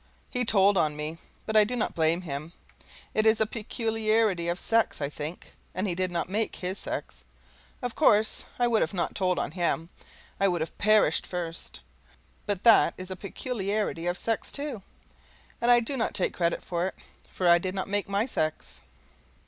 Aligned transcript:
He 0.31 0.45
told 0.45 0.77
on 0.79 0.95
me, 0.95 1.19
but 1.45 1.55
I 1.55 1.63
do 1.63 1.75
not 1.75 1.93
blame 1.93 2.21
him; 2.21 2.53
it 3.13 3.27
is 3.27 3.39
a 3.39 3.45
peculiarity 3.45 4.47
of 4.47 4.57
sex, 4.59 4.99
I 4.99 5.09
think, 5.09 5.53
and 5.75 5.85
he 5.87 5.93
did 5.93 6.09
not 6.09 6.27
make 6.27 6.55
his 6.55 6.79
sex. 6.79 7.23
Of 7.83 7.93
course 7.93 8.45
I 8.57 8.67
would 8.67 8.79
not 8.95 9.09
have 9.09 9.13
told 9.13 9.37
on 9.37 9.51
him, 9.51 9.91
I 10.39 10.47
would 10.47 10.61
have 10.61 10.75
perished 10.79 11.27
first; 11.27 11.81
but 12.47 12.63
that 12.63 12.95
is 12.97 13.11
a 13.11 13.15
peculiarity 13.15 14.07
of 14.07 14.17
sex, 14.17 14.51
too, 14.51 14.81
and 15.61 15.69
I 15.69 15.79
do 15.79 15.95
not 15.95 16.15
take 16.15 16.33
credit 16.33 16.63
for 16.63 16.87
it, 16.87 16.95
for 17.29 17.47
I 17.47 17.59
did 17.59 17.75
not 17.75 17.87
make 17.87 18.09
my 18.09 18.25
sex. 18.25 18.81